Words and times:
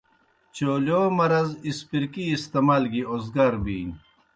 چولِیؤ 0.55 1.03
مرض 1.17 1.49
اسپرکی 1.67 2.23
استعمال 2.35 2.83
گی 2.91 3.01
اوزگار 3.11 3.53
ِبینیْ۔ 3.63 3.95